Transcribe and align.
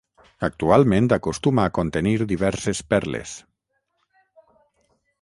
Actualment 0.45 1.09
acostuma 1.17 1.67
a 1.69 1.73
contenir 1.79 2.15
diverses 2.33 2.83
perles. 2.95 3.37